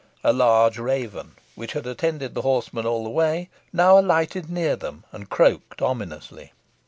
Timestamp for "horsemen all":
2.41-3.03